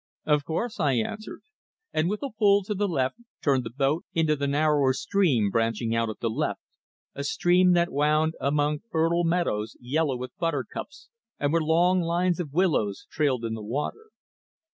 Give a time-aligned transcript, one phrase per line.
[0.25, 1.41] "Of course," I answered,
[1.93, 5.93] and with a pull to the left turned the boat into the narrower stream branching
[5.95, 6.59] out at the left,
[7.13, 11.09] a stream that wound among fertile meadows yellow with buttercups,
[11.39, 14.07] and where long lines of willows trailed in the water.